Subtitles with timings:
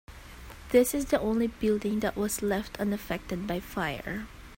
[0.71, 4.25] This is the only building that was left unaffected by fire.